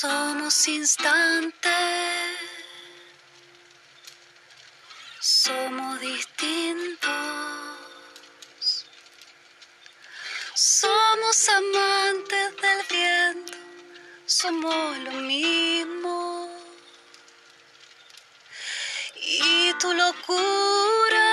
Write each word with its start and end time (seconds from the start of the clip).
Somos 0.00 0.66
instantes, 0.66 1.72
somos 5.20 6.00
distintos, 6.00 7.10
somos 10.54 11.48
amantes 11.50 12.56
del 12.62 12.86
viento, 12.88 13.58
somos 14.24 14.96
lo 15.00 15.12
mismo. 15.12 16.48
Y 19.16 19.74
tu 19.74 19.92
locura 19.92 21.28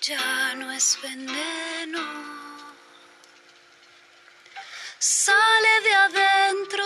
ya 0.00 0.54
no 0.56 0.72
es 0.72 0.98
veneno. 1.00 2.35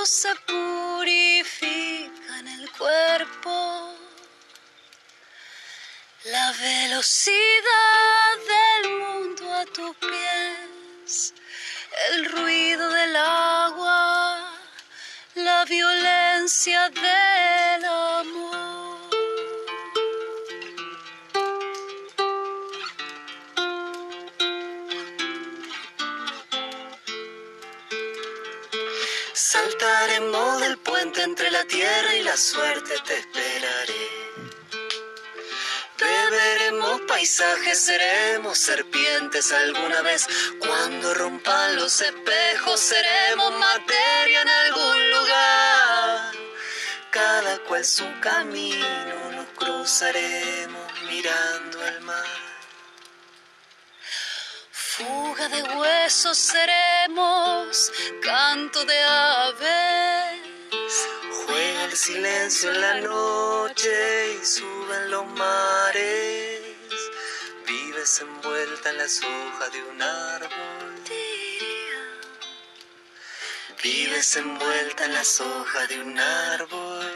Se 0.06 0.34
purifica 0.46 2.38
en 2.38 2.48
el 2.48 2.70
cuerpo. 2.72 3.94
La 6.24 6.52
velocidad 6.52 8.36
del 8.52 8.98
mundo 8.98 9.54
a 9.54 9.64
tus 9.66 9.96
pies, 9.96 11.34
el 12.12 12.24
ruido 12.26 12.90
del 12.90 13.16
agua, 13.16 14.52
la 15.34 15.64
violencia 15.64 16.90
del 16.90 17.49
entre 31.30 31.48
la 31.52 31.64
tierra 31.64 32.16
y 32.16 32.24
la 32.24 32.36
suerte, 32.36 32.92
te 33.06 33.18
esperaré. 33.18 34.08
Beberemos 35.96 37.02
paisajes, 37.02 37.78
seremos 37.78 38.58
serpientes 38.58 39.52
alguna 39.52 40.02
vez. 40.02 40.26
Cuando 40.58 41.14
rompan 41.14 41.76
los 41.76 42.00
espejos, 42.00 42.80
seremos 42.80 43.52
materia 43.60 44.42
en 44.42 44.48
algún 44.48 45.10
lugar. 45.10 46.32
Cada 47.10 47.58
cual 47.60 47.84
su 47.84 48.06
camino, 48.20 49.30
nos 49.30 49.46
cruzaremos 49.56 50.86
mirando 51.08 51.86
el 51.86 52.00
mar. 52.00 52.40
Fuga 54.72 55.48
de 55.48 55.62
huesos 55.62 56.36
seremos, 56.36 57.92
canto 58.20 58.84
de 58.84 58.98
aves. 59.04 60.39
El 61.90 61.96
silencio 61.96 62.70
en 62.70 62.80
la 62.80 63.00
noche 63.00 64.34
y 64.40 64.46
suben 64.46 65.10
los 65.10 65.26
mares. 65.26 66.60
Vives 67.66 68.20
envuelta 68.20 68.90
en 68.90 68.98
las 68.98 69.20
hojas 69.24 69.72
de 69.72 69.82
un 69.82 70.00
árbol. 70.00 71.02
Vives 73.82 74.36
envuelta 74.36 75.04
en 75.06 75.14
las 75.14 75.40
hojas 75.40 75.88
de 75.88 76.00
un 76.00 76.16
árbol. 76.16 77.12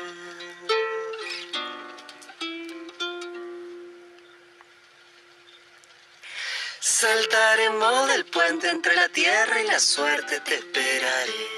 Saltaremos 6.81 8.09
del 8.09 8.25
puente 8.25 8.71
entre 8.71 8.97
la 8.97 9.09
tierra 9.09 9.63
y 9.63 9.69
la 9.69 9.79
suerte, 9.79 10.41
te 10.41 10.57
esperaré. 10.57 11.54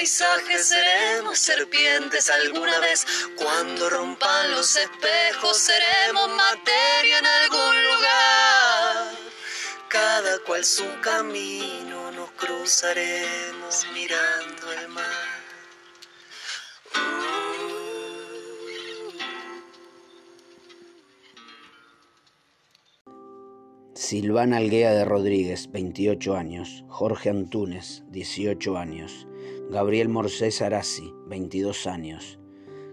Paisajes, 0.00 0.68
seremos 0.68 1.38
serpientes 1.38 2.30
alguna 2.30 2.80
vez. 2.80 3.06
Cuando 3.36 3.90
rompan 3.90 4.50
los 4.52 4.74
espejos, 4.74 5.58
seremos 5.58 6.26
materia 6.30 7.18
en 7.18 7.26
algún 7.26 7.84
lugar. 7.84 9.18
Cada 9.90 10.38
cual 10.46 10.64
su 10.64 10.86
camino, 11.02 12.12
nos 12.12 12.30
cruzaremos 12.30 13.86
mirando 13.92 14.72
el 14.72 14.88
mar. 14.88 15.04
Silvana 23.94 24.56
Alguea 24.56 24.92
de 24.92 25.04
Rodríguez, 25.04 25.70
28 25.70 26.36
años. 26.36 26.84
Jorge 26.88 27.28
Antúnez, 27.28 28.02
18 28.08 28.78
años. 28.78 29.26
Gabriel 29.70 30.08
Morsés 30.08 30.62
Arasi, 30.62 31.12
22 31.26 31.86
años. 31.86 32.38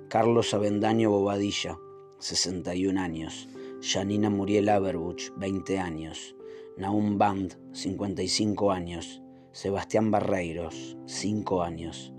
Carlos 0.10 0.54
Avendaño 0.54 1.10
Bobadilla, 1.10 1.80
61 2.20 3.00
años. 3.00 3.50
Janina 3.82 4.30
Muriel 4.30 4.70
Aberbuch, 4.70 5.32
20 5.38 5.80
años. 5.80 6.36
Naum 6.78 7.18
Band, 7.18 7.54
55 7.74 8.72
años. 8.72 9.22
Sebastián 9.52 10.12
Barreiros, 10.12 10.98
5 11.06 11.64
años. 11.64 12.14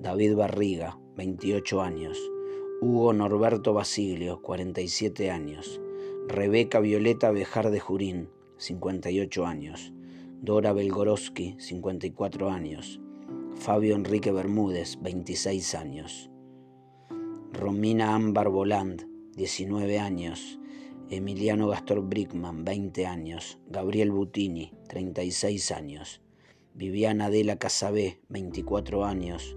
David 0.00 0.36
Barriga, 0.36 0.98
28 1.16 1.82
años. 1.82 2.18
Hugo 2.80 3.12
Norberto 3.12 3.72
Basilio, 3.72 4.40
47 4.42 5.30
años. 5.30 5.80
Rebeca 6.28 6.80
Violeta 6.80 7.30
Bejar 7.30 7.70
de 7.70 7.80
Jurín, 7.80 8.30
58 8.56 9.46
años. 9.46 9.92
Dora 10.40 10.72
Belgorowski, 10.72 11.56
54 11.58 12.50
años. 12.50 13.01
Fabio 13.62 13.94
Enrique 13.94 14.32
Bermúdez, 14.32 14.98
26 15.02 15.76
años. 15.76 16.28
Romina 17.52 18.12
Ámbar 18.12 18.48
Voland, 18.48 19.06
19 19.36 20.00
años. 20.00 20.58
Emiliano 21.08 21.68
Gastor 21.68 22.02
Brickman, 22.02 22.64
20 22.64 23.06
años. 23.06 23.60
Gabriel 23.68 24.10
Butini, 24.10 24.72
36 24.88 25.70
años. 25.70 26.20
Viviana 26.74 27.26
Adela 27.26 27.56
Casabé, 27.56 28.18
24 28.30 29.04
años. 29.04 29.56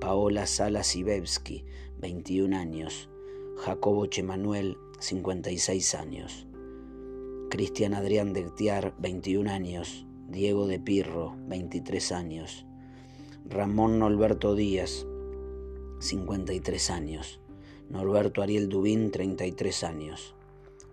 Paola 0.00 0.48
Salas 0.48 0.96
Ibevsky, 0.96 1.64
21 2.00 2.56
años. 2.56 3.08
Jacobo 3.58 4.06
Chemanuel, 4.06 4.76
56 4.98 5.94
años. 5.94 6.48
Cristian 7.50 7.94
Adrián 7.94 8.32
de 8.32 8.50
Tiar, 8.50 8.96
21 8.98 9.48
años. 9.48 10.08
Diego 10.26 10.66
de 10.66 10.80
Pirro, 10.80 11.36
23 11.46 12.10
años. 12.10 12.66
Ramón 13.46 13.98
Norberto 13.98 14.54
Díaz, 14.54 15.06
53 15.98 16.88
años. 16.88 17.40
Norberto 17.90 18.40
Ariel 18.40 18.70
Dubín, 18.70 19.10
33 19.10 19.84
años. 19.84 20.34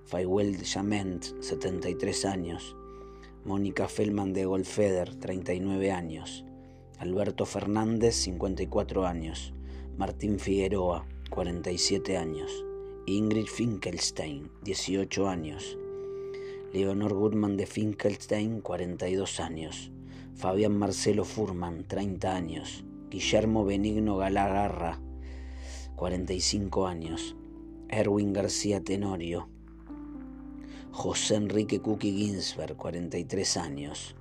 Fayuel 0.04 0.58
Jament, 0.66 1.24
73 1.40 2.26
años. 2.26 2.76
Mónica 3.46 3.88
Feldman 3.88 4.34
de 4.34 4.44
Golfeder, 4.44 5.16
39 5.16 5.92
años. 5.92 6.44
Alberto 7.00 7.46
Fernández, 7.46 8.16
54 8.16 9.06
años. 9.06 9.54
Martín 9.98 10.38
Figueroa, 10.38 11.08
47 11.30 12.18
años. 12.18 12.66
Ingrid 13.06 13.46
Finkelstein, 13.46 14.52
18 14.64 15.30
años. 15.30 15.78
Leonor 16.74 17.14
Goodman 17.14 17.56
de 17.56 17.66
Finkelstein, 17.66 18.60
42 18.60 19.40
años. 19.40 19.94
Fabián 20.42 20.76
Marcelo 20.76 21.24
Furman, 21.24 21.84
30 21.88 22.36
años. 22.36 22.84
Guillermo 23.12 23.64
Benigno 23.64 24.18
Galagarra, 24.18 25.00
45 25.96 26.88
años. 26.88 27.36
Erwin 27.90 28.34
García 28.34 28.82
Tenorio. 28.84 29.50
José 30.90 31.36
Enrique 31.36 31.80
Cookie 31.80 32.14
Ginsberg, 32.14 32.76
43 32.76 33.58
años. 33.58 34.16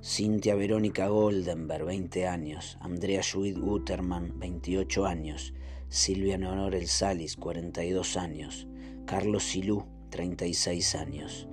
Cintia 0.00 0.54
Verónica 0.54 1.08
Goldenberg, 1.08 1.84
20 1.84 2.28
años. 2.28 2.78
Andrea 2.80 3.20
Judith 3.20 3.58
Guterman, 3.58 4.38
28 4.38 5.04
años. 5.04 5.52
Silvia 5.88 6.38
Leonor 6.38 6.76
El 6.76 6.86
Salis, 6.86 7.34
42 7.34 8.16
años. 8.16 8.68
Carlos 9.04 9.42
Silú, 9.42 9.84
36 10.10 10.94
años. 10.94 11.48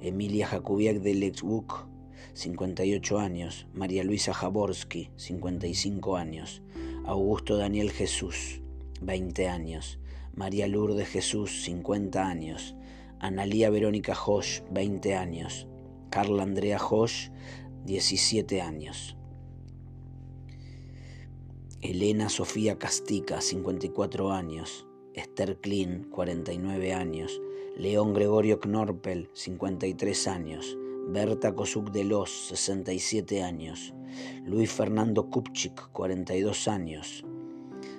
Emilia 0.00 0.48
Jakubiak 0.48 0.96
de 0.96 1.14
Lexbuk, 1.14 1.86
58 2.36 3.18
años. 3.18 3.66
María 3.72 4.04
Luisa 4.04 4.34
Jaborski, 4.34 5.08
55 5.16 6.18
años. 6.18 6.62
Augusto 7.06 7.56
Daniel 7.56 7.90
Jesús, 7.90 8.60
20 9.00 9.48
años. 9.48 9.98
María 10.34 10.68
Lourdes 10.68 11.08
Jesús, 11.08 11.62
50 11.62 12.28
años. 12.28 12.76
Analía 13.20 13.70
Verónica 13.70 14.14
Josh, 14.14 14.60
20 14.70 15.14
años. 15.14 15.66
Carla 16.10 16.42
Andrea 16.42 16.78
Josh, 16.78 17.30
17 17.86 18.60
años. 18.60 19.16
Elena 21.80 22.28
Sofía 22.28 22.78
Castica, 22.78 23.40
54 23.40 24.30
años. 24.32 24.86
Esther 25.14 25.58
Klein, 25.58 26.10
49 26.10 26.92
años. 26.92 27.40
León 27.78 28.12
Gregorio 28.12 28.60
Knorpel, 28.60 29.30
53 29.32 30.28
años. 30.28 30.76
Berta 31.08 31.54
Kosuk 31.54 31.92
de 31.92 32.02
Los, 32.02 32.30
67 32.48 33.40
años. 33.40 33.94
Luis 34.44 34.72
Fernando 34.72 35.30
Kupchik, 35.30 35.90
42 35.92 36.66
años. 36.66 37.24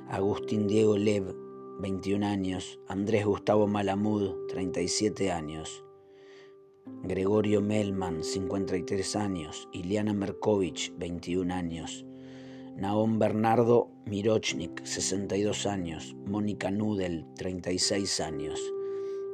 Agustín 0.10 0.68
Diego 0.68 0.98
Lev, 0.98 1.34
21 1.80 2.28
años. 2.28 2.80
Andrés 2.90 3.26
Gustavo 3.26 3.66
Malamud, 3.66 4.48
37 4.50 5.32
años. 5.32 5.86
Gregorio 7.04 7.62
Melman, 7.62 8.26
53 8.26 9.16
años. 9.16 9.70
Iliana 9.72 10.14
Merkovich, 10.14 10.94
21 10.98 11.54
años. 11.54 12.06
Naón 12.76 13.20
Bernardo 13.20 13.90
Mirochnik, 14.06 14.86
62 14.86 15.66
años. 15.66 16.14
Mónica 16.26 16.72
Nudel, 16.72 17.26
36 17.38 18.20
años. 18.20 18.60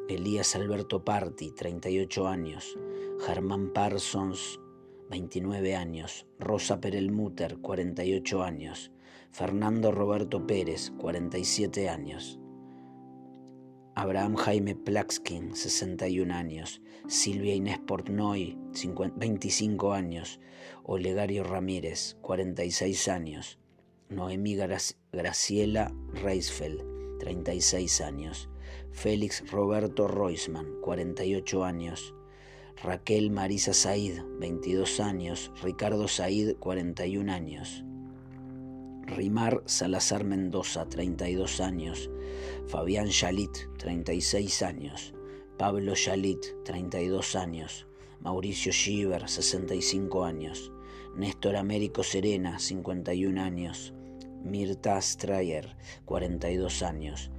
Elías 0.10 0.56
Alberto 0.56 1.04
Parti, 1.04 1.52
38 1.52 2.28
años. 2.28 2.78
Germán 3.26 3.72
Parsons, 3.72 4.60
29 5.10 5.78
años. 5.78 6.28
Rosa 6.40 6.82
Perelmuter, 6.82 7.58
48 7.60 8.44
años. 8.44 8.92
Fernando 9.32 9.94
Roberto 9.94 10.46
Pérez, 10.46 10.92
47 10.98 11.88
años. 11.88 12.38
Abraham 13.96 14.36
Jaime 14.36 14.76
Plaxkin, 14.76 15.56
61 15.56 16.34
años. 16.34 16.82
Silvia 17.08 17.56
Inés 17.56 17.80
Portnoy, 17.80 18.58
25 19.16 19.94
años. 19.94 20.42
Olegario 20.84 21.46
Ramírez, 21.46 22.18
46 22.20 23.08
años. 23.08 23.58
Noemí 24.10 24.58
Graciela 25.14 25.96
Reisfeld, 26.12 27.20
36 27.20 28.02
años. 28.02 28.50
Félix 28.92 29.50
Roberto 29.50 30.10
Roisman, 30.10 30.82
48 30.82 31.64
años. 31.64 32.14
Raquel 32.82 33.30
Marisa 33.30 33.74
Said, 33.74 34.24
22 34.40 35.00
años. 35.00 35.52
Ricardo 35.62 36.08
Said, 36.08 36.56
41 36.58 37.32
años. 37.32 37.84
Rimar 39.06 39.62
Salazar 39.66 40.24
Mendoza, 40.24 40.88
32 40.90 41.60
años. 41.62 42.10
Fabián 42.68 43.10
Chalit, 43.10 43.52
36 43.78 44.62
años. 44.64 45.14
Pablo 45.58 45.94
Chalit, 45.94 46.40
32 46.64 47.36
años. 47.36 47.86
Mauricio 48.22 48.72
Schieber, 48.72 49.30
65 49.30 50.24
años. 50.24 50.72
Néstor 51.16 51.58
Américo 51.58 52.04
Serena, 52.04 52.60
51 52.60 53.42
años. 53.42 53.94
Mirta 54.44 55.00
Strayer, 55.02 55.76
42 56.06 56.82
años. 56.82 57.30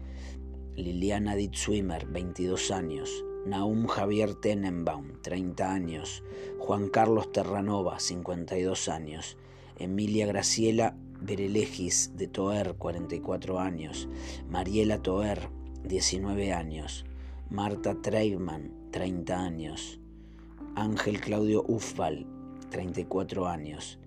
Liliana 0.76 1.34
Ditzwimmer, 1.34 2.06
22 2.06 2.70
años. 2.70 3.24
Naum 3.46 3.86
Javier 3.88 4.34
Tenenbaum, 4.34 5.20
30 5.20 5.70
años. 5.70 6.24
Juan 6.58 6.88
Carlos 6.88 7.30
Terranova, 7.30 8.00
52 8.00 8.88
años. 8.88 9.36
Emilia 9.78 10.26
Graciela 10.26 10.96
Berelegis 11.20 12.12
de 12.16 12.26
Toer, 12.26 12.76
44 12.78 13.60
años. 13.60 14.08
Mariela 14.48 15.02
Toer, 15.02 15.50
19 15.84 16.54
años. 16.54 17.04
Marta 17.50 18.00
Treigman, 18.00 18.72
30 18.92 19.38
años. 19.38 20.00
Ángel 20.74 21.20
Claudio 21.20 21.64
Ufval, 21.68 22.26
34 22.70 23.46
años. 23.46 23.98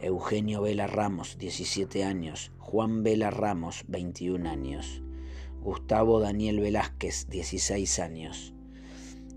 Eugenio 0.00 0.60
Vela 0.60 0.86
Ramos, 0.86 1.38
17 1.38 2.04
años. 2.04 2.52
Juan 2.58 3.02
Vela 3.02 3.30
Ramos, 3.30 3.84
21 3.88 4.46
años. 4.46 5.02
Gustavo 5.62 6.20
Daniel 6.20 6.60
Velázquez, 6.60 7.28
16 7.30 7.98
años. 7.98 8.54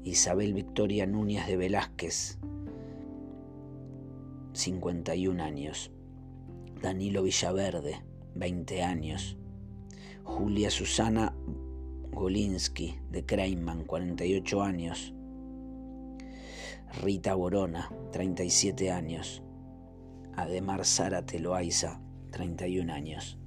Isabel 0.03 0.53
Victoria 0.53 1.05
Núñez 1.05 1.45
de 1.47 1.57
Velázquez, 1.57 2.39
51 4.53 5.43
años. 5.43 5.91
Danilo 6.81 7.23
Villaverde, 7.23 8.03
20 8.33 8.81
años. 8.81 9.37
Julia 10.23 10.71
Susana 10.71 11.35
Golinsky, 12.11 12.99
de 13.11 13.25
Kreinman, 13.25 13.85
48 13.85 14.61
años. 14.63 15.13
Rita 17.01 17.35
Borona, 17.35 17.91
37 18.11 18.91
años. 18.91 19.43
Ademar 20.35 20.85
Sara 20.85 21.25
Teloaiza, 21.25 22.01
31 22.31 22.91
años. 22.91 23.40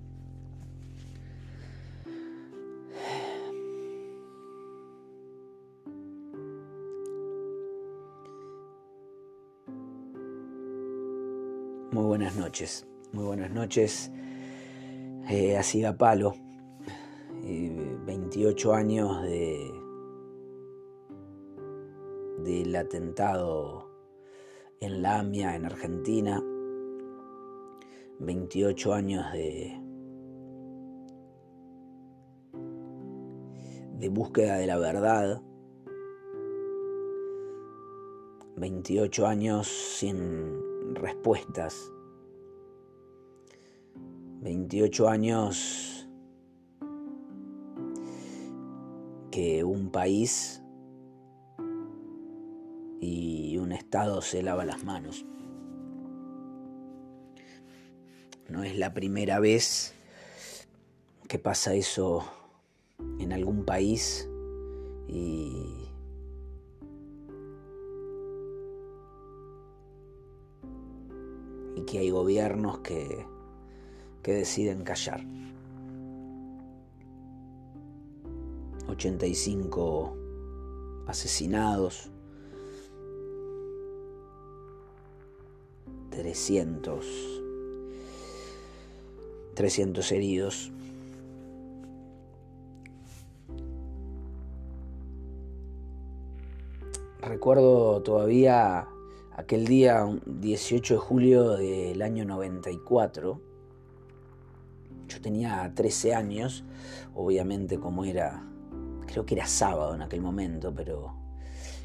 Muy 11.94 12.06
buenas 12.06 12.34
noches, 12.34 12.88
muy 13.12 13.24
buenas 13.24 13.52
noches. 13.52 14.10
Eh, 15.30 15.56
así 15.56 15.84
a 15.84 15.96
palo, 15.96 16.34
28 17.40 18.72
eh, 18.72 18.76
años 18.76 19.22
de 19.22 19.70
del 22.38 22.74
atentado 22.74 23.88
en 24.80 25.02
la 25.02 25.20
AMIA 25.20 25.54
en 25.54 25.66
Argentina, 25.66 26.42
28 28.18 28.92
años 28.92 29.32
de 29.32 29.80
de 34.00 34.08
búsqueda 34.08 34.56
de 34.56 34.66
la 34.66 34.78
verdad, 34.78 35.40
28 38.56 39.26
años 39.28 39.68
sin 39.68 40.73
respuestas. 40.92 41.90
28 44.40 45.08
años 45.08 46.06
que 49.30 49.64
un 49.64 49.90
país 49.90 50.62
y 53.00 53.56
un 53.58 53.72
Estado 53.72 54.20
se 54.20 54.42
lava 54.42 54.64
las 54.64 54.84
manos. 54.84 55.24
No 58.48 58.62
es 58.62 58.76
la 58.76 58.92
primera 58.92 59.40
vez 59.40 59.94
que 61.26 61.38
pasa 61.38 61.74
eso 61.74 62.24
en 63.18 63.32
algún 63.32 63.64
país 63.64 64.28
y 65.08 65.88
que 71.82 71.98
hay 71.98 72.10
gobiernos 72.10 72.78
que, 72.78 73.26
que 74.22 74.32
deciden 74.32 74.84
callar. 74.84 75.24
85 78.88 80.16
asesinados, 81.06 82.10
300, 86.10 87.42
300 89.54 90.12
heridos. 90.12 90.72
Recuerdo 97.20 98.02
todavía 98.02 98.86
aquel 99.36 99.66
día 99.66 100.06
18 100.26 100.94
de 100.94 101.00
julio 101.00 101.50
del 101.56 102.02
año 102.02 102.24
94. 102.24 103.40
Yo 105.08 105.20
tenía 105.20 105.70
13 105.74 106.14
años, 106.14 106.64
obviamente 107.14 107.78
como 107.78 108.04
era, 108.04 108.46
creo 109.06 109.26
que 109.26 109.34
era 109.34 109.46
sábado 109.46 109.94
en 109.94 110.02
aquel 110.02 110.22
momento, 110.22 110.72
pero 110.74 111.14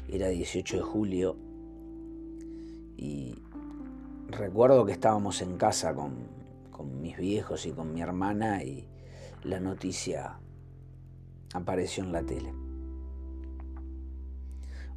era 0.08 0.28
18 0.28 0.76
de 0.76 0.82
julio. 0.82 1.36
Y 2.96 3.34
recuerdo 4.28 4.86
que 4.86 4.92
estábamos 4.92 5.42
en 5.42 5.56
casa 5.56 5.94
con, 5.94 6.14
con 6.70 7.00
mis 7.00 7.16
viejos 7.16 7.66
y 7.66 7.72
con 7.72 7.92
mi 7.92 8.00
hermana 8.00 8.62
y 8.62 8.86
la 9.42 9.58
noticia 9.58 10.38
apareció 11.52 12.04
en 12.04 12.12
la 12.12 12.22
tele. 12.22 12.59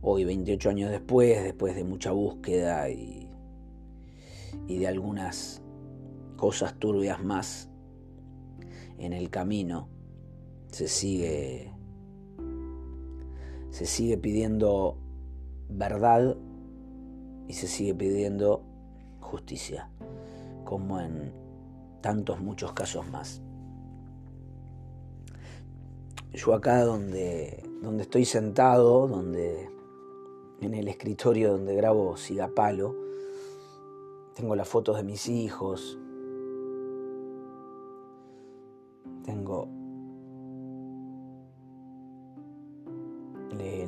Hoy, 0.05 0.25
28 0.25 0.69
años 0.69 0.91
después, 0.91 1.41
después 1.41 1.77
de 1.77 1.85
mucha 1.85 2.11
búsqueda 2.11 2.89
y, 2.89 3.29
y 4.67 4.77
de 4.77 4.87
algunas 4.87 5.61
cosas 6.35 6.77
turbias 6.77 7.23
más 7.23 7.69
en 8.97 9.13
el 9.13 9.29
camino, 9.29 9.87
se 10.67 10.89
sigue, 10.89 11.71
se 13.69 13.85
sigue 13.85 14.17
pidiendo 14.17 14.97
verdad 15.69 16.35
y 17.47 17.53
se 17.53 17.67
sigue 17.67 17.95
pidiendo 17.95 18.61
justicia, 19.21 19.89
como 20.65 20.99
en 20.99 21.31
tantos 22.01 22.41
muchos 22.41 22.73
casos 22.73 23.09
más. 23.09 23.41
Yo 26.33 26.53
acá 26.53 26.83
donde, 26.83 27.63
donde 27.81 28.03
estoy 28.03 28.25
sentado, 28.25 29.07
donde 29.07 29.71
en 30.63 30.73
el 30.73 30.87
escritorio 30.87 31.51
donde 31.51 31.75
grabo 31.75 32.17
Sigapalo. 32.17 32.95
Tengo 34.35 34.55
las 34.55 34.67
fotos 34.67 34.97
de 34.97 35.03
mis 35.03 35.27
hijos. 35.27 35.99
Tengo 39.23 39.69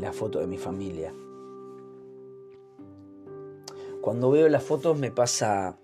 la 0.05 0.13
foto 0.13 0.39
de 0.39 0.45
mi 0.45 0.57
familia. 0.59 1.11
Cuando 4.01 4.29
veo 4.29 4.47
las 4.49 4.63
fotos 4.63 4.99
me 4.99 5.09
pasa 5.09 5.79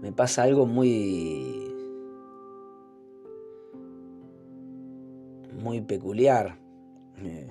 me 0.00 0.10
pasa 0.10 0.42
algo 0.42 0.66
muy 0.66 1.72
muy 5.62 5.80
peculiar. 5.80 6.58
Eh, 7.18 7.48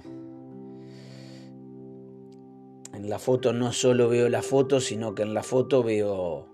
en 2.98 3.10
la 3.12 3.20
foto 3.20 3.54
no 3.54 3.74
solo 3.74 4.10
veo 4.10 4.28
la 4.28 4.42
foto, 4.42 4.80
sino 4.80 5.14
que 5.14 5.22
en 5.22 5.36
la 5.36 5.44
foto 5.44 5.84
veo 5.84 6.48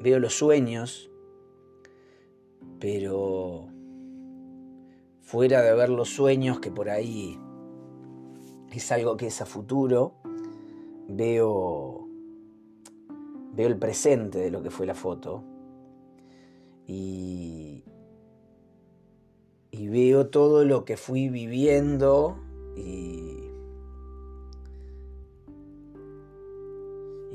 veo 0.00 0.18
los 0.18 0.34
sueños, 0.34 1.10
pero 2.78 3.68
fuera 5.22 5.62
de 5.62 5.74
ver 5.74 5.88
los 5.88 6.10
sueños 6.10 6.60
que 6.60 6.70
por 6.70 6.90
ahí 6.90 7.38
es 8.70 8.92
algo 8.92 9.16
que 9.16 9.28
es 9.28 9.40
a 9.40 9.46
futuro, 9.46 10.16
veo 11.08 12.06
veo 13.54 13.66
el 13.66 13.78
presente 13.78 14.40
de 14.40 14.50
lo 14.50 14.62
que 14.62 14.70
fue 14.70 14.84
la 14.84 14.94
foto. 14.94 15.42
Y, 16.86 17.84
y 19.70 19.88
veo 19.88 20.28
todo 20.28 20.66
lo 20.66 20.84
que 20.84 20.98
fui 20.98 21.30
viviendo 21.30 22.36
y, 22.76 23.31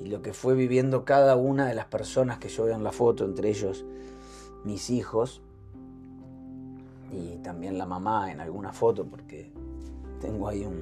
y 0.08 0.10
lo 0.10 0.22
que 0.22 0.32
fue 0.32 0.56
viviendo 0.56 1.04
cada 1.04 1.36
una 1.36 1.68
de 1.68 1.76
las 1.76 1.88
personas 1.88 2.38
que 2.40 2.48
yo 2.48 2.64
veo 2.64 2.76
en 2.76 2.84
la 2.84 2.94
foto, 2.94 3.26
entre 3.26 3.50
ellos 3.50 3.84
mis 4.64 4.90
hijos 4.90 5.42
y 7.12 7.40
también 7.40 7.78
la 7.78 7.86
mamá 7.86 8.32
en 8.32 8.40
alguna 8.40 8.72
foto, 8.72 9.06
porque 9.06 9.52
tengo 10.22 10.48
ahí 10.48 10.64
un, 10.64 10.82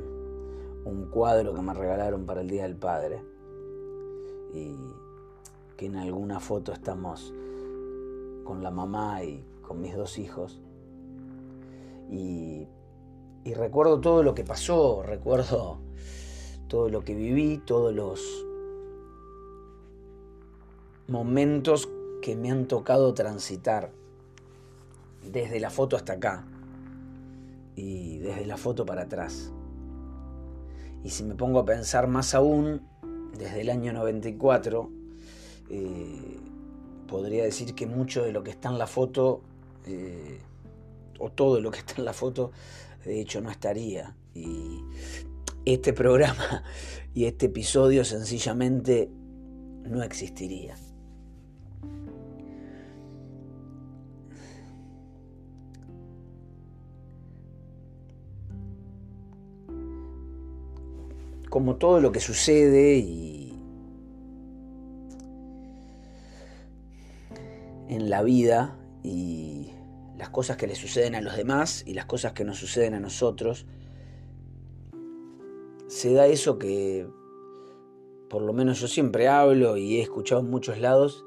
un 0.86 1.10
cuadro 1.10 1.55
que 1.55 1.62
me 1.62 1.74
regalaron 1.74 2.27
para 2.27 2.41
el 2.41 2.50
Día 2.51 2.63
del 2.63 2.75
Padre 2.75 3.24
y 4.53 4.75
que 5.75 5.88
en 5.88 5.96
alguna 5.96 6.39
foto 6.39 6.72
estamos 6.72 7.34
con 8.44 8.62
la 8.62 8.70
mamá 8.70 9.24
y 9.24 9.44
con 9.63 9.82
mis 9.82 9.96
dos 9.96 10.20
hijos. 10.20 10.62
Y, 12.12 12.67
y, 13.44 13.53
recuerdo 13.55 14.00
todo 14.00 14.22
lo 14.22 14.36
que 14.36 14.44
pasó, 14.44 15.01
recuerdo 15.01 15.79
todo 16.67 16.89
lo 16.89 17.03
que 17.03 17.15
viví, 17.15 17.60
todos 17.65 17.91
los 17.91 18.46
momentos 21.07 21.89
que 22.21 22.35
me 22.35 22.51
han 22.51 22.67
tocado 22.67 23.13
transitar, 23.13 23.91
desde 25.31 25.59
la 25.59 25.69
foto 25.69 25.95
hasta 25.95 26.13
acá 26.13 26.45
y 27.75 28.19
desde 28.19 28.45
la 28.45 28.57
foto 28.57 28.85
para 28.85 29.03
atrás. 29.03 29.51
Y 31.03 31.09
si 31.09 31.24
me 31.24 31.35
pongo 31.35 31.59
a 31.59 31.65
pensar 31.65 32.07
más 32.07 32.33
aún, 32.33 32.81
desde 33.38 33.62
el 33.62 33.69
año 33.69 33.93
94, 33.93 34.89
eh, 35.69 36.39
podría 37.07 37.43
decir 37.43 37.75
que 37.75 37.85
mucho 37.85 38.24
de 38.24 38.31
lo 38.31 38.43
que 38.43 38.51
está 38.51 38.69
en 38.69 38.79
la 38.79 38.88
foto, 38.88 39.41
eh, 39.85 40.39
o 41.19 41.29
todo 41.31 41.59
lo 41.62 41.71
que 41.71 41.79
está 41.79 41.95
en 41.97 42.05
la 42.05 42.13
foto, 42.13 42.51
de 43.03 43.21
hecho 43.21 43.41
no 43.41 43.51
estaría. 43.51 44.15
Y 44.33 44.81
este 45.65 45.93
programa 45.93 46.63
y 47.13 47.25
este 47.25 47.47
episodio 47.47 48.03
sencillamente 48.03 49.09
no 49.83 50.01
existiría. 50.01 50.75
Como 61.55 61.77
todo 61.77 62.01
lo 62.01 62.12
que 62.12 62.19
sucede 62.19 62.97
y 62.97 63.57
en 67.88 68.09
la 68.09 68.21
vida 68.24 68.77
y 69.03 69.71
las 70.17 70.27
cosas 70.31 70.57
que 70.57 70.67
le 70.67 70.75
suceden 70.75 71.15
a 71.15 71.21
los 71.21 71.38
demás 71.38 71.85
y 71.88 71.93
las 71.93 72.07
cosas 72.07 72.33
que 72.33 72.43
nos 72.43 72.57
suceden 72.57 72.93
a 72.93 73.00
nosotros, 73.00 73.67
se 75.88 76.12
da 76.12 76.27
eso 76.27 76.59
que 76.59 77.07
por 78.29 78.41
lo 78.41 78.51
menos 78.51 78.81
yo 78.81 78.89
siempre 78.89 79.29
hablo 79.29 79.77
y 79.77 80.00
he 80.00 80.01
escuchado 80.01 80.41
en 80.41 80.50
muchos 80.50 80.77
lados, 80.77 81.24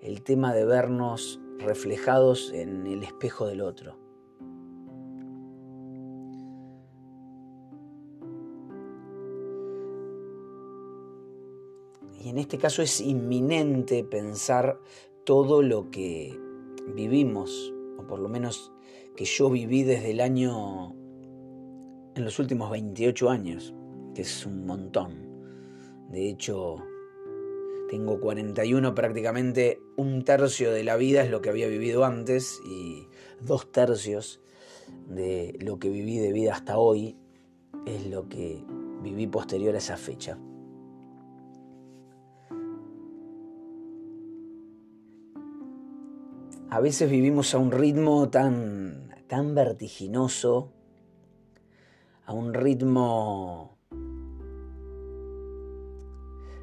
el 0.00 0.22
tema 0.22 0.54
de 0.54 0.64
vernos 0.64 1.38
reflejados 1.58 2.50
en 2.54 2.86
el 2.86 3.02
espejo 3.02 3.46
del 3.46 3.60
otro. 3.60 4.09
Y 12.20 12.28
en 12.28 12.38
este 12.38 12.58
caso 12.58 12.82
es 12.82 13.00
inminente 13.00 14.04
pensar 14.04 14.78
todo 15.24 15.62
lo 15.62 15.90
que 15.90 16.38
vivimos, 16.94 17.72
o 17.98 18.06
por 18.06 18.18
lo 18.18 18.28
menos 18.28 18.72
que 19.16 19.24
yo 19.24 19.48
viví 19.48 19.84
desde 19.84 20.10
el 20.10 20.20
año, 20.20 20.94
en 22.14 22.24
los 22.24 22.38
últimos 22.38 22.70
28 22.70 23.30
años, 23.30 23.74
que 24.14 24.22
es 24.22 24.44
un 24.44 24.66
montón. 24.66 25.30
De 26.10 26.28
hecho, 26.28 26.76
tengo 27.88 28.20
41 28.20 28.94
prácticamente, 28.94 29.80
un 29.96 30.22
tercio 30.22 30.72
de 30.72 30.84
la 30.84 30.96
vida 30.96 31.22
es 31.22 31.30
lo 31.30 31.40
que 31.40 31.48
había 31.48 31.68
vivido 31.68 32.04
antes 32.04 32.60
y 32.66 33.08
dos 33.40 33.72
tercios 33.72 34.42
de 35.08 35.56
lo 35.60 35.78
que 35.78 35.88
viví 35.88 36.18
de 36.18 36.32
vida 36.32 36.52
hasta 36.52 36.76
hoy 36.76 37.16
es 37.86 38.06
lo 38.06 38.28
que 38.28 38.62
viví 39.02 39.26
posterior 39.26 39.74
a 39.74 39.78
esa 39.78 39.96
fecha. 39.96 40.38
A 46.70 46.78
veces 46.78 47.10
vivimos 47.10 47.52
a 47.54 47.58
un 47.58 47.72
ritmo 47.72 48.30
tan, 48.30 49.12
tan 49.26 49.56
vertiginoso, 49.56 50.72
a 52.24 52.32
un 52.32 52.54
ritmo 52.54 53.76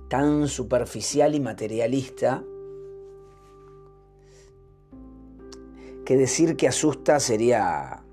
tan 0.08 0.48
superficial 0.48 1.36
y 1.36 1.42
materialista, 1.42 2.42
que 6.06 6.16
decir 6.16 6.56
que 6.56 6.70
asusta 6.70 7.20
sería, 7.20 8.06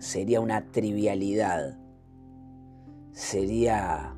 sería 0.00 0.40
una 0.40 0.72
trivialidad, 0.72 1.78
sería 3.12 4.16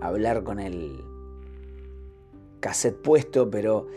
hablar 0.00 0.44
con 0.44 0.60
el 0.60 1.00
cassette 2.60 3.02
puesto, 3.02 3.50
pero 3.50 3.88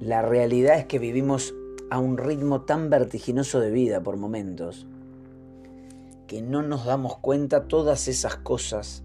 la 0.00 0.22
realidad 0.22 0.78
es 0.78 0.86
que 0.86 0.98
vivimos 0.98 1.54
a 1.90 1.98
un 1.98 2.16
ritmo 2.16 2.62
tan 2.62 2.90
vertiginoso 2.90 3.60
de 3.60 3.70
vida 3.70 4.02
por 4.02 4.16
momentos 4.16 4.86
que 6.26 6.42
no 6.42 6.62
nos 6.62 6.84
damos 6.84 7.18
cuenta 7.18 7.66
todas 7.66 8.08
esas 8.08 8.36
cosas 8.36 9.02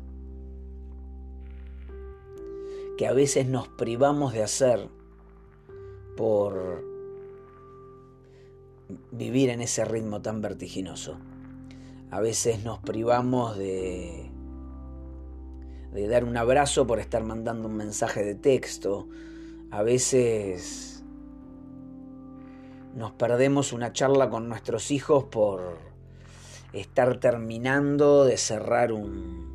que 2.98 3.08
a 3.08 3.14
veces 3.14 3.48
nos 3.48 3.68
privamos 3.68 4.34
de 4.34 4.44
hacer 4.44 4.88
por 6.16 6.86
vivir 9.12 9.50
en 9.50 9.62
ese 9.62 9.86
ritmo 9.86 10.22
tan 10.22 10.42
vertiginoso. 10.42 11.18
A 12.12 12.22
veces 12.22 12.64
nos 12.64 12.80
privamos 12.80 13.58
de, 13.58 14.30
dar 16.08 16.24
un 16.24 16.38
abrazo 16.38 16.88
por 16.88 17.00
estar 17.00 17.24
mandando 17.24 17.68
un 17.68 17.76
mensaje 17.76 18.24
de 18.24 18.36
texto, 18.36 19.08
a 19.76 19.84
veces 19.84 21.04
nos 22.96 23.12
perdemos 23.12 23.74
una 23.74 23.92
charla 23.92 24.30
con 24.30 24.48
nuestros 24.48 24.90
hijos 24.90 25.26
por 25.26 25.80
estar 26.72 27.20
terminando 27.20 28.24
de 28.24 28.38
cerrar 28.38 28.94
un 28.94 29.54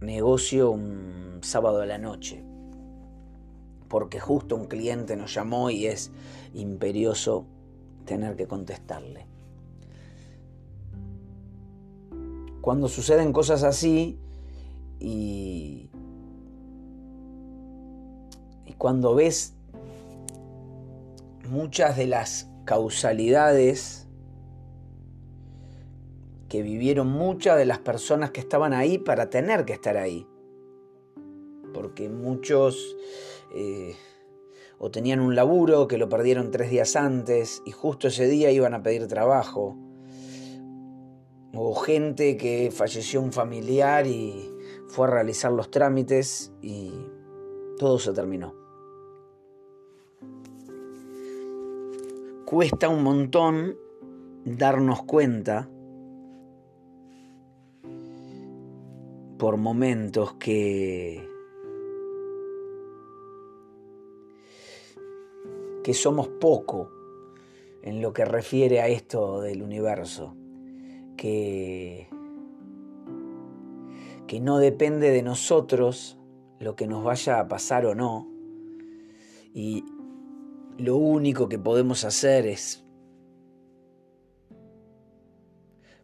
negocio 0.00 0.70
un 0.70 1.40
sábado 1.42 1.82
a 1.82 1.86
la 1.86 1.98
noche. 1.98 2.42
Porque 3.88 4.20
justo 4.20 4.56
un 4.56 4.64
cliente 4.64 5.14
nos 5.14 5.34
llamó 5.34 5.68
y 5.68 5.84
es 5.84 6.12
imperioso 6.54 7.44
tener 8.06 8.36
que 8.36 8.46
contestarle. 8.46 9.26
Cuando 12.62 12.88
suceden 12.88 13.34
cosas 13.34 13.64
así 13.64 14.18
y 14.98 15.89
cuando 18.80 19.14
ves 19.14 19.52
muchas 21.50 21.98
de 21.98 22.06
las 22.06 22.50
causalidades 22.64 24.08
que 26.48 26.62
vivieron 26.62 27.08
muchas 27.08 27.58
de 27.58 27.66
las 27.66 27.78
personas 27.78 28.30
que 28.30 28.40
estaban 28.40 28.72
ahí 28.72 28.96
para 28.96 29.28
tener 29.28 29.66
que 29.66 29.74
estar 29.74 29.98
ahí. 29.98 30.26
Porque 31.74 32.08
muchos 32.08 32.96
eh, 33.54 33.96
o 34.78 34.90
tenían 34.90 35.20
un 35.20 35.36
laburo 35.36 35.86
que 35.86 35.98
lo 35.98 36.08
perdieron 36.08 36.50
tres 36.50 36.70
días 36.70 36.96
antes 36.96 37.62
y 37.66 37.72
justo 37.72 38.08
ese 38.08 38.28
día 38.28 38.50
iban 38.50 38.72
a 38.72 38.82
pedir 38.82 39.06
trabajo. 39.08 39.76
O 41.52 41.74
gente 41.74 42.38
que 42.38 42.70
falleció 42.74 43.20
un 43.20 43.34
familiar 43.34 44.06
y 44.06 44.50
fue 44.88 45.06
a 45.06 45.10
realizar 45.10 45.52
los 45.52 45.70
trámites 45.70 46.50
y 46.62 46.94
todo 47.76 47.98
se 47.98 48.14
terminó. 48.14 48.59
Cuesta 52.50 52.88
un 52.88 53.04
montón 53.04 53.76
darnos 54.44 55.04
cuenta 55.04 55.70
por 59.38 59.56
momentos 59.56 60.34
que 60.34 61.24
que 65.84 65.94
somos 65.94 66.26
poco 66.26 66.90
en 67.82 68.02
lo 68.02 68.12
que 68.12 68.24
refiere 68.24 68.80
a 68.80 68.88
esto 68.88 69.40
del 69.40 69.62
universo, 69.62 70.34
que, 71.16 72.08
que 74.26 74.40
no 74.40 74.58
depende 74.58 75.10
de 75.10 75.22
nosotros 75.22 76.18
lo 76.58 76.74
que 76.74 76.88
nos 76.88 77.04
vaya 77.04 77.38
a 77.38 77.46
pasar 77.46 77.86
o 77.86 77.94
no, 77.94 78.26
y 79.54 79.84
lo 80.80 80.96
único 80.96 81.48
que 81.48 81.58
podemos 81.58 82.04
hacer 82.04 82.46
es 82.46 82.84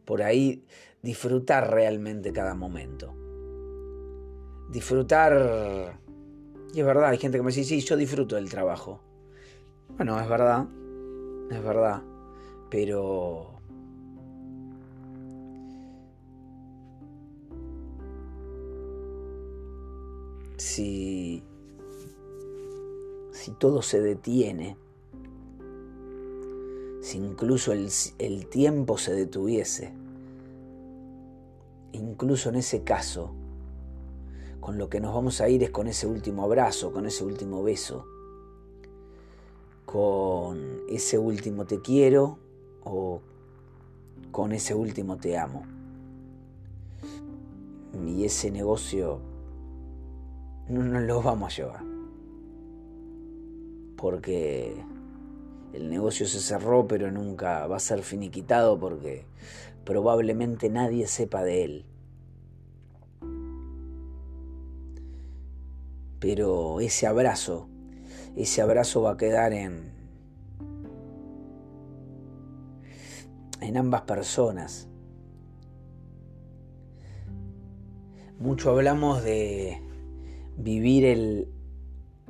por 0.05 0.23
ahí 0.23 0.65
disfrutar 1.03 1.71
realmente 1.71 2.33
cada 2.33 2.55
momento. 2.55 3.15
Disfrutar, 4.71 5.99
y 6.73 6.81
es 6.81 6.87
verdad, 6.87 7.11
hay 7.11 7.19
gente 7.19 7.39
que 7.39 7.43
me 7.43 7.51
dice, 7.51 7.65
sí, 7.65 7.81
yo 7.81 7.97
disfruto 7.97 8.37
del 8.37 8.49
trabajo. 8.51 9.03
Bueno, 9.97 10.21
es 10.21 10.29
verdad, 10.29 10.67
es 11.51 11.63
verdad, 11.63 12.03
pero... 12.71 13.53
Si, 20.59 21.45
si 23.47 23.53
todo 23.53 23.81
se 23.81 24.01
detiene, 24.01 24.77
si 27.01 27.19
incluso 27.19 27.71
el, 27.71 27.89
el 28.19 28.49
tiempo 28.49 28.99
se 28.99 29.15
detuviese, 29.15 29.93
incluso 31.93 32.49
en 32.49 32.57
ese 32.57 32.83
caso, 32.83 33.31
con 34.59 34.79
lo 34.79 34.89
que 34.89 34.99
nos 34.99 35.15
vamos 35.15 35.41
a 35.41 35.49
ir 35.49 35.63
es 35.63 35.71
con 35.71 35.87
ese 35.87 36.09
último 36.09 36.43
abrazo, 36.43 36.93
con 36.93 37.07
ese 37.07 37.23
último 37.23 37.63
beso 37.63 38.05
con 39.85 40.81
ese 40.89 41.17
último 41.17 41.65
te 41.67 41.81
quiero 41.81 42.39
o 42.83 43.21
con 44.33 44.51
ese 44.51 44.75
último 44.75 45.19
te 45.19 45.39
amo. 45.39 45.63
Y 48.05 48.25
ese 48.25 48.51
negocio 48.51 49.21
no 50.69 50.83
nos 50.83 51.03
lo 51.05 51.23
vamos 51.23 51.53
a 51.53 51.57
llevar. 51.57 51.96
Porque 53.97 54.77
el 55.73 55.91
negocio 55.91 56.27
se 56.27 56.41
cerró 56.41 56.87
pero 56.87 57.11
nunca 57.11 57.67
va 57.67 57.77
a 57.77 57.81
ser 57.81 58.03
finiquitado 58.03 58.79
porque 58.79 59.25
probablemente 59.85 60.69
nadie 60.69 61.07
sepa 61.07 61.43
de 61.43 61.65
él. 61.65 61.85
Pero 66.19 66.81
ese 66.81 67.07
abrazo 67.07 67.69
ese 68.37 68.61
abrazo 68.61 69.01
va 69.01 69.13
a 69.13 69.17
quedar 69.17 69.55
en, 69.55 69.91
en 73.63 73.77
ambas 73.79 74.03
personas. 74.03 74.89
Mucho 78.39 78.71
hablamos 78.71 79.25
de 79.25 79.81
vivir 80.59 81.07
el 81.07 81.49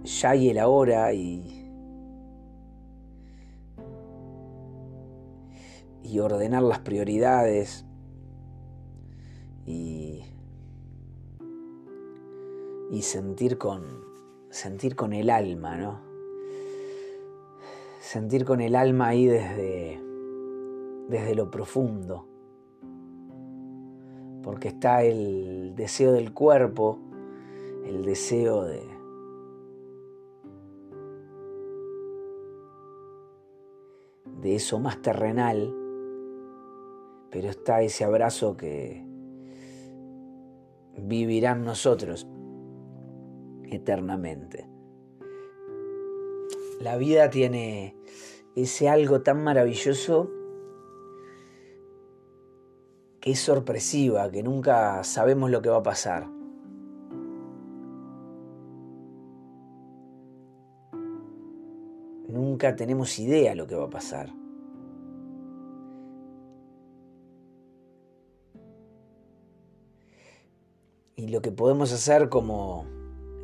ya 0.06 0.36
y 0.36 0.50
el 0.50 0.58
ahora 0.58 1.12
y, 1.12 1.42
y 6.02 6.18
ordenar 6.20 6.62
las 6.62 6.78
prioridades 6.78 7.84
y, 9.66 10.22
y 12.90 13.02
sentir 13.02 13.58
con, 13.58 13.82
sentir 14.50 14.94
con 14.94 15.12
el 15.12 15.28
alma, 15.28 15.76
¿no? 15.76 16.00
Sentir 18.00 18.44
con 18.44 18.60
el 18.60 18.76
alma 18.76 19.08
ahí 19.08 19.26
desde, 19.26 20.00
desde 21.08 21.34
lo 21.34 21.50
profundo. 21.50 22.28
Porque 24.44 24.68
está 24.68 25.02
el 25.02 25.74
deseo 25.74 26.12
del 26.12 26.32
cuerpo, 26.32 27.00
el 27.84 28.04
deseo 28.04 28.62
de, 28.62 28.95
de 34.46 34.54
eso 34.54 34.78
más 34.78 35.02
terrenal, 35.02 35.74
pero 37.30 37.50
está 37.50 37.82
ese 37.82 38.04
abrazo 38.04 38.56
que 38.56 39.04
vivirán 40.96 41.64
nosotros 41.64 42.28
eternamente. 43.64 44.70
La 46.80 46.96
vida 46.96 47.28
tiene 47.28 47.96
ese 48.54 48.88
algo 48.88 49.22
tan 49.22 49.42
maravilloso 49.42 50.30
que 53.20 53.32
es 53.32 53.40
sorpresiva, 53.40 54.30
que 54.30 54.44
nunca 54.44 55.02
sabemos 55.02 55.50
lo 55.50 55.60
que 55.60 55.70
va 55.70 55.78
a 55.78 55.82
pasar. 55.82 56.35
Nunca 62.56 62.74
tenemos 62.74 63.18
idea 63.18 63.54
lo 63.54 63.66
que 63.66 63.74
va 63.74 63.84
a 63.84 63.90
pasar. 63.90 64.32
Y 71.16 71.28
lo 71.28 71.42
que 71.42 71.52
podemos 71.52 71.92
hacer 71.92 72.30
como 72.30 72.86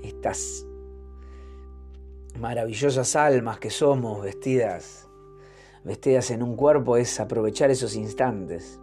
estas 0.03 0.67
maravillosas 2.41 3.15
almas 3.15 3.59
que 3.59 3.69
somos 3.69 4.23
vestidas 4.23 5.07
vestidas 5.85 6.31
en 6.31 6.43
un 6.43 6.57
cuerpo 6.57 6.97
es 6.97 7.21
aprovechar 7.21 7.71
esos 7.71 7.95
instantes 7.95 8.81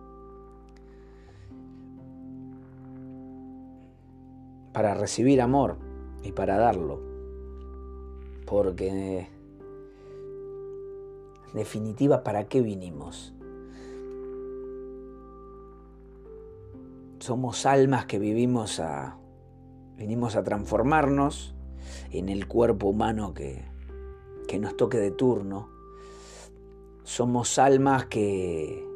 para 4.73 4.93
recibir 4.93 5.41
amor 5.41 5.79
y 6.21 6.33
para 6.33 6.55
darlo 6.59 7.01
porque 8.45 9.38
definitiva 11.53 12.23
para 12.23 12.45
qué 12.45 12.61
vinimos 12.61 13.33
somos 17.19 17.65
almas 17.65 18.05
que 18.05 18.17
vivimos 18.17 18.79
a 18.79 19.19
Venimos 19.99 20.37
a 20.37 20.45
transformarnos 20.45 21.53
en 22.11 22.29
el 22.29 22.47
cuerpo 22.47 22.87
humano 22.87 23.33
que, 23.33 23.65
que 24.47 24.57
nos 24.57 24.77
toque 24.77 24.97
de 24.97 25.11
turno. 25.11 25.67
Somos 27.03 27.59
almas 27.59 28.05
que 28.05 28.87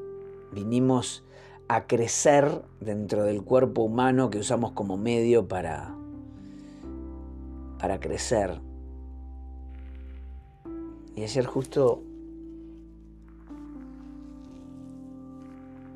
vinimos 0.54 1.26
a 1.68 1.88
crecer 1.88 2.64
dentro 2.80 3.26
del 3.26 3.44
cuerpo 3.44 3.82
humano 3.82 4.30
que 4.30 4.40
usamos 4.40 4.72
como 4.72 4.96
medio 4.96 5.50
para, 5.50 5.94
para 7.80 8.00
crecer. 8.00 8.62
Y 11.18 11.24
ayer 11.24 11.46
justo 11.46 12.02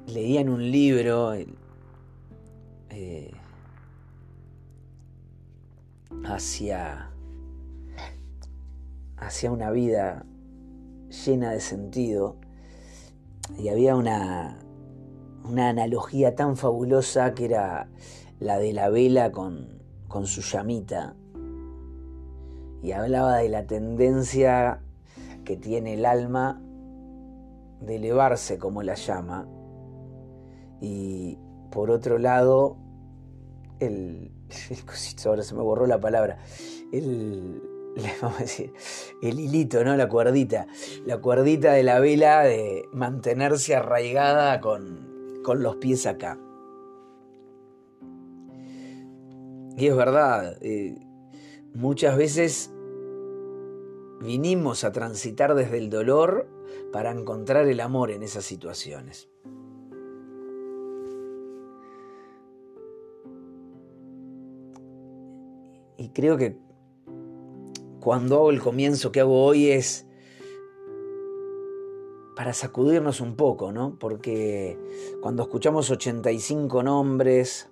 leía 0.08 0.42
en 0.42 0.50
un 0.50 0.72
libro 0.72 1.34
eh, 1.34 3.32
hacia, 6.26 7.12
hacia 9.18 9.52
una 9.52 9.72
vida 9.72 10.26
llena 11.26 11.52
de 11.52 11.60
sentido. 11.60 12.38
Y 13.58 13.70
había 13.70 13.96
una, 13.96 14.60
una 15.44 15.70
analogía 15.70 16.36
tan 16.36 16.58
fabulosa 16.58 17.34
que 17.34 17.46
era 17.46 17.90
la 18.40 18.58
de 18.60 18.74
la 18.74 18.90
vela 18.90 19.32
con, 19.32 19.82
con 20.08 20.26
su 20.26 20.42
llamita. 20.42 21.16
Y 22.82 22.92
hablaba 22.92 23.38
de 23.38 23.50
la 23.50 23.66
tendencia 23.66 24.82
que 25.44 25.58
tiene 25.58 25.96
el 25.96 26.06
alma 26.06 26.62
de 27.82 27.98
elevarse 27.98 28.58
como 28.58 28.84
la 28.84 28.96
llama 28.96 29.48
Y 30.82 31.38
por 31.72 31.92
otro 31.92 32.18
lado, 32.18 32.78
el, 33.80 34.32
ahora 35.26 35.44
se 35.44 35.56
me 35.56 35.62
borró 35.62 35.88
la 35.88 36.00
palabra, 36.00 36.40
el, 36.92 37.62
vamos 38.22 38.38
a 38.38 38.42
decir, 38.42 38.74
el 39.22 39.40
hilito, 39.40 39.84
¿no? 39.84 39.96
La 39.96 40.08
cuerdita, 40.08 40.68
la 41.06 41.20
cuerdita 41.20 41.74
de 41.74 41.84
la 41.84 42.00
vela 42.00 42.44
de 42.44 42.88
mantenerse 42.94 43.76
arraigada 43.76 44.62
con, 44.62 45.42
con 45.44 45.64
los 45.64 45.78
pies 45.78 46.06
acá. 46.06 46.40
Y 49.78 49.88
es 49.88 49.96
verdad, 49.96 50.58
eh, 50.62 50.96
muchas 51.76 52.18
veces 52.18 52.72
vinimos 54.22 54.84
a 54.84 54.92
transitar 54.92 55.54
desde 55.54 55.78
el 55.78 55.92
dolor 55.92 56.50
para 56.92 57.12
encontrar 57.12 57.68
el 57.68 57.80
amor 57.80 58.10
en 58.10 58.24
esas 58.24 58.44
situaciones. 58.44 59.30
Y 65.98 66.10
creo 66.10 66.38
que 66.38 66.58
cuando 68.00 68.36
hago 68.36 68.52
el 68.52 68.62
comienzo 68.62 69.12
que 69.12 69.20
hago 69.20 69.44
hoy 69.44 69.72
es 69.72 70.06
para 72.36 72.54
sacudirnos 72.54 73.20
un 73.20 73.36
poco, 73.36 73.72
¿no? 73.72 73.98
Porque 73.98 74.78
cuando 75.22 75.42
escuchamos 75.42 75.90
85 75.90 76.84
nombres 76.84 77.70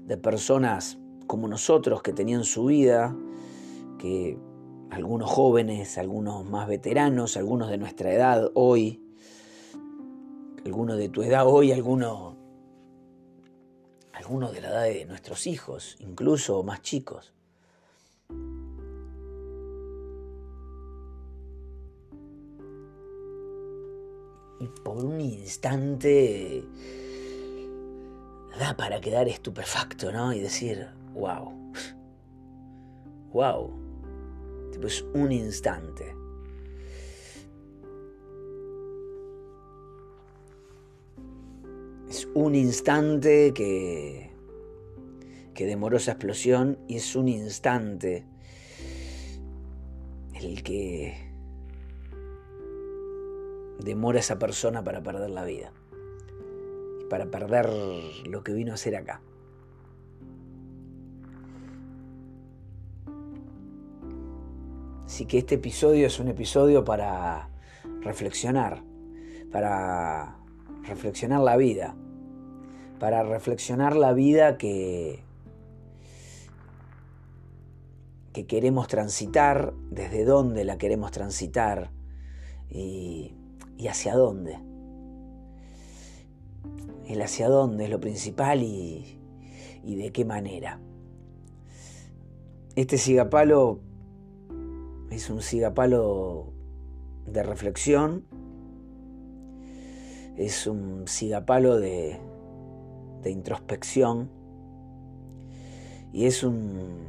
de 0.00 0.16
personas 0.16 0.98
como 1.28 1.46
nosotros 1.48 2.02
que 2.02 2.12
tenían 2.12 2.42
su 2.42 2.66
vida, 2.66 3.16
que 3.98 4.36
algunos 4.90 5.30
jóvenes, 5.30 5.96
algunos 5.96 6.44
más 6.48 6.68
veteranos, 6.68 7.36
algunos 7.36 7.70
de 7.70 7.78
nuestra 7.78 8.12
edad 8.12 8.50
hoy, 8.54 9.00
algunos 10.64 10.98
de 10.98 11.08
tu 11.08 11.22
edad 11.22 11.46
hoy, 11.46 11.72
algunos, 11.72 12.33
algunos 14.24 14.52
de 14.52 14.60
la 14.60 14.68
edad 14.68 14.84
de 14.84 15.04
nuestros 15.06 15.46
hijos, 15.46 15.96
incluso 16.00 16.62
más 16.62 16.82
chicos. 16.82 17.32
Y 24.60 24.66
por 24.82 25.04
un 25.04 25.20
instante 25.20 26.64
da 28.58 28.76
para 28.76 29.00
quedar 29.00 29.28
estupefacto, 29.28 30.10
¿no? 30.10 30.32
Y 30.32 30.40
decir, 30.40 30.88
wow, 31.14 31.52
wow 33.32 33.84
es 34.86 35.04
un 35.14 35.32
instante. 35.32 36.14
Un 42.34 42.54
instante 42.54 43.52
que, 43.54 44.30
que 45.54 45.66
demoró 45.66 45.96
esa 45.96 46.12
explosión 46.12 46.78
y 46.88 46.96
es 46.96 47.16
un 47.16 47.28
instante 47.28 48.24
el 50.34 50.62
que 50.62 51.16
demora 53.80 54.18
esa 54.18 54.38
persona 54.38 54.84
para 54.84 55.02
perder 55.02 55.30
la 55.30 55.44
vida 55.44 55.72
para 57.08 57.26
perder 57.26 57.70
lo 58.26 58.42
que 58.42 58.52
vino 58.52 58.72
a 58.72 58.74
hacer 58.74 58.96
acá. 58.96 59.20
Así 65.04 65.26
que 65.26 65.38
este 65.38 65.56
episodio 65.56 66.06
es 66.06 66.18
un 66.18 66.28
episodio 66.28 66.84
para 66.84 67.48
reflexionar, 68.00 68.82
para 69.52 70.38
reflexionar 70.82 71.40
la 71.40 71.56
vida, 71.56 71.94
para 72.98 73.22
reflexionar 73.22 73.96
la 73.96 74.12
vida 74.12 74.56
que, 74.56 75.22
que 78.32 78.46
queremos 78.46 78.88
transitar, 78.88 79.74
desde 79.90 80.24
dónde 80.24 80.64
la 80.64 80.78
queremos 80.78 81.10
transitar 81.10 81.90
y, 82.70 83.34
hacia 83.88 84.14
dónde. 84.14 84.58
El 87.06 87.20
hacia 87.20 87.48
dónde 87.48 87.84
es 87.84 87.90
lo 87.90 88.00
principal 88.00 88.62
y, 88.62 89.20
y 89.82 89.96
de 89.96 90.10
qué 90.10 90.24
manera. 90.24 90.80
Este 92.76 92.98
sigapalo 92.98 93.80
es 95.10 95.30
un 95.30 95.42
sigapalo 95.42 96.52
de 97.26 97.42
reflexión, 97.42 98.24
es 100.36 100.66
un 100.66 101.06
sigapalo 101.06 101.78
de, 101.78 102.18
de 103.24 103.30
introspección 103.30 104.30
y 106.12 106.26
es 106.26 106.44
un 106.44 107.08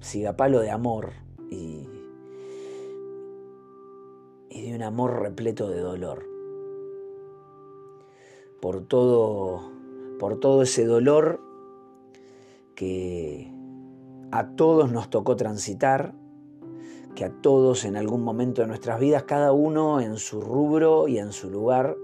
sigapalo 0.00 0.60
de 0.60 0.70
amor 0.70 1.12
y, 1.50 1.88
y 4.50 4.68
de 4.68 4.74
un 4.74 4.82
amor 4.82 5.20
repleto 5.20 5.68
de 5.68 5.80
dolor. 5.80 6.24
Por 8.60 8.80
todo, 8.88 9.70
por 10.18 10.40
todo 10.40 10.62
ese 10.62 10.84
dolor 10.84 11.40
que 12.74 13.52
a 14.32 14.56
todos 14.56 14.90
nos 14.90 15.08
tocó 15.10 15.36
transitar 15.36 16.14
que 17.14 17.24
a 17.24 17.32
todos 17.42 17.84
en 17.84 17.96
algún 17.96 18.22
momento 18.22 18.62
de 18.62 18.68
nuestras 18.68 19.00
vidas, 19.00 19.24
cada 19.24 19.52
uno 19.52 20.00
en 20.00 20.18
su 20.18 20.40
rubro 20.40 21.08
y 21.08 21.18
en 21.18 21.32
su 21.32 21.50
lugar, 21.50 21.96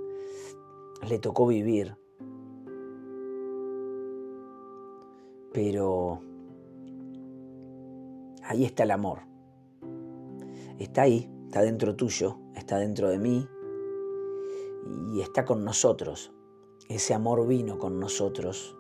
le 1.09 1.19
tocó 1.21 1.47
vivir. 1.47 1.97
Pero 5.55 6.21
ahí 8.43 8.65
está 8.65 8.83
el 8.83 8.91
amor. 8.91 9.21
Está 10.81 11.03
ahí, 11.03 11.31
está 11.47 11.63
dentro 11.63 11.95
tuyo, 11.95 12.39
está 12.57 12.79
dentro 12.79 13.09
de 13.09 13.19
mí 13.19 13.47
y 15.15 15.21
está 15.21 15.45
con 15.45 15.65
nosotros. 15.65 16.33
Ese 16.89 17.15
amor 17.15 17.47
vino 17.47 17.79
con 17.79 18.01
nosotros 18.01 18.77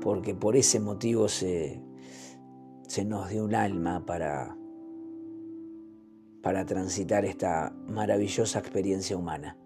porque 0.00 0.34
por 0.34 0.56
ese 0.56 0.78
motivo 0.78 1.28
se, 1.28 1.82
se 2.86 3.04
nos 3.04 3.28
dio 3.28 3.44
un 3.44 3.56
alma 3.56 4.06
para, 4.06 4.56
para 6.42 6.64
transitar 6.64 7.24
esta 7.24 7.74
maravillosa 7.88 8.60
experiencia 8.60 9.16
humana. 9.16 9.56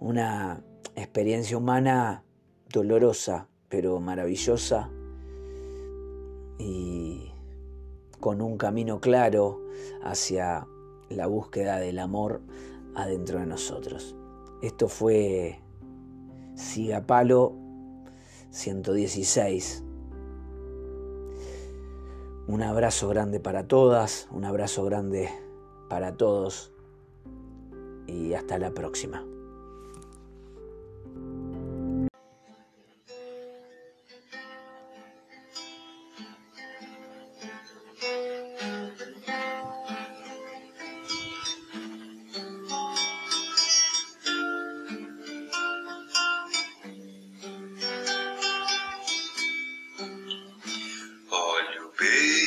Una 0.00 0.62
experiencia 0.96 1.56
humana 1.56 2.24
dolorosa, 2.70 3.48
pero 3.68 4.00
maravillosa 4.00 4.90
y 6.58 7.32
con 8.20 8.40
un 8.40 8.56
camino 8.56 9.00
claro 9.00 9.60
hacia 10.02 10.66
la 11.08 11.26
búsqueda 11.26 11.78
del 11.78 11.98
amor 11.98 12.40
adentro 12.94 13.38
de 13.38 13.46
nosotros. 13.46 14.16
Esto 14.62 14.88
fue 14.88 15.60
Sigapalo 16.54 17.54
116. 18.50 19.82
Un 22.46 22.62
abrazo 22.62 23.08
grande 23.08 23.40
para 23.40 23.66
todas, 23.66 24.28
un 24.30 24.44
abrazo 24.44 24.84
grande 24.84 25.28
para 25.88 26.16
todos 26.16 26.72
y 28.06 28.34
hasta 28.34 28.58
la 28.58 28.70
próxima. 28.70 29.24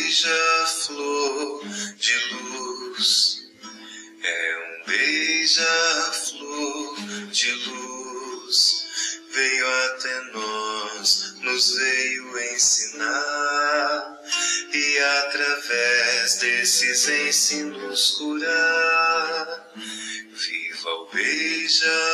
Beija-flor 0.08 1.62
de 1.98 2.15
luz. 2.32 3.43
É 4.24 4.58
um 4.58 4.86
beija-flor 4.86 6.96
de 7.30 7.52
luz. 7.52 8.88
Veio 9.34 9.67
até 9.67 10.22
nós, 10.32 11.36
nos 11.41 11.76
veio 11.76 12.39
ensinar. 12.54 14.22
E 14.74 15.00
através 15.00 16.38
desses 16.38 17.10
ensinos 17.10 18.12
curar. 18.12 19.74
Viva 19.76 20.89
o 20.89 21.10
beija-flor 21.12 22.07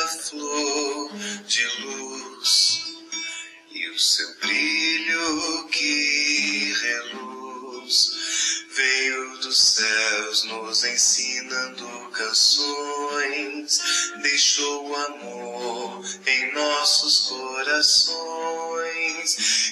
nossos 17.04 17.28
corações 17.28 18.16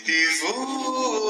e 0.06 0.28
vou. 0.42 1.21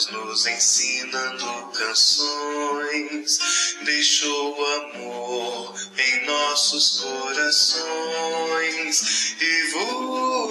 Deus 0.00 0.10
nos 0.12 0.46
ensinando 0.46 1.72
canções, 1.74 3.38
deixou 3.84 4.58
o 4.58 4.64
amor 4.64 5.74
em 5.98 6.24
nossos 6.26 7.00
corações 7.00 7.84
e 9.38 9.70
voou. 9.72 10.50